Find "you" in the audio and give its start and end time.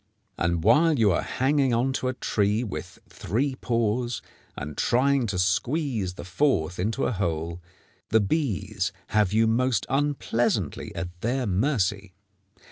0.97-1.11, 9.31-9.45